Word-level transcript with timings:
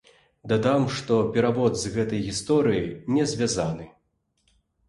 Дадам, 0.51 0.85
што 0.99 1.17
перавод 1.35 1.77
з 1.83 1.93
гэтай 1.97 2.21
гісторыяй 2.31 2.89
не 3.19 3.23
звязаны. 3.33 3.85